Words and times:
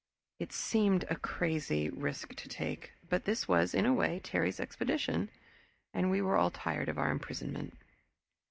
It 0.39 0.51
seemed 0.51 1.03
a 1.11 1.15
crazy 1.15 1.91
risk 1.91 2.33
to 2.33 2.49
take, 2.49 2.93
but 3.07 3.25
this 3.25 3.47
was, 3.47 3.75
in 3.75 3.85
a 3.85 3.93
way, 3.93 4.19
Terry's 4.23 4.59
expedition, 4.59 5.29
and 5.93 6.09
we 6.09 6.23
were 6.23 6.37
all 6.37 6.49
tired 6.49 6.89
of 6.89 6.97
our 6.97 7.11
imprisonment. 7.11 7.77